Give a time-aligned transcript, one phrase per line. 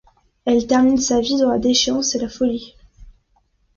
[0.45, 2.73] Elle termine sa vie dans la déchéance et la folie.